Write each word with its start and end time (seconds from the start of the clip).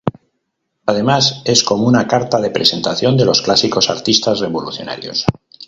Además 0.87 1.43
es 1.45 1.63
como 1.63 1.85
una 1.87 2.07
carta 2.07 2.39
de 2.41 2.49
presentación 2.49 3.15
de 3.17 3.25
los 3.25 3.43
clásicos 3.43 3.91
artistas 3.91 4.39
revolucionarios. 4.39 5.27